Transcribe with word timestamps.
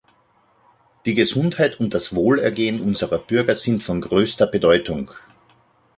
Die 1.05 1.13
Gesundheit 1.13 1.79
und 1.79 1.93
das 1.93 2.15
Wohlergehen 2.15 2.81
unserer 2.81 3.19
Bürger 3.19 3.53
sind 3.53 3.83
von 3.83 4.01
größter 4.01 4.47
Bedeutung. 4.47 5.11